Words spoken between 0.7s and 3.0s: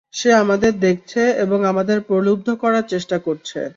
দেখছে এবং আমাদের প্রলুব্ধ করার